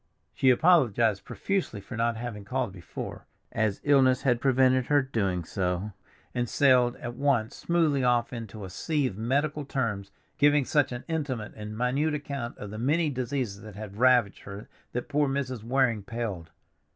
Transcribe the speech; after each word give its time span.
She 0.33 0.49
apologized 0.49 1.25
profusely 1.25 1.79
for 1.79 1.95
not 1.95 2.17
having 2.17 2.43
called 2.43 2.71
before, 2.73 3.27
as 3.51 3.79
illness 3.83 4.23
had 4.23 4.41
prevented 4.41 4.87
her 4.87 5.03
doing 5.03 5.43
so, 5.43 5.93
and 6.33 6.49
sailed 6.49 6.95
at 6.95 7.13
once 7.13 7.55
smoothly 7.55 8.03
off 8.03 8.33
into 8.33 8.65
a 8.65 8.71
sea 8.71 9.05
of 9.05 9.15
medical 9.15 9.63
terms, 9.63 10.09
giving 10.39 10.65
such 10.65 10.91
an 10.91 11.03
intimate 11.07 11.53
and 11.55 11.77
minute 11.77 12.15
account 12.15 12.57
of 12.57 12.71
the 12.71 12.79
many 12.79 13.11
diseases 13.11 13.61
that 13.61 13.75
had 13.75 13.95
ravaged 13.97 14.39
her 14.39 14.67
that 14.93 15.07
poor 15.07 15.29
Mrs. 15.29 15.61
Waring 15.61 16.01
paled. 16.01 16.49